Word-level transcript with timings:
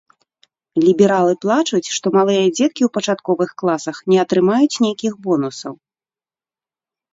Лібералы 0.85 1.33
плачуць, 1.45 1.91
што 1.97 2.05
малыя 2.17 2.45
дзеткі 2.55 2.83
ў 2.87 2.91
пачатковых 2.97 3.49
класах 3.65 3.97
не 4.15 4.19
атрымаюць 4.27 4.81
нейкіх 4.89 5.13
бонусаў. 5.29 5.73